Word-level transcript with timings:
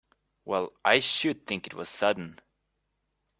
Well 0.45 0.73
I 0.83 0.97
should 0.97 1.45
think 1.45 1.67
it 1.67 1.75
was 1.75 1.87
sudden! 1.87 2.39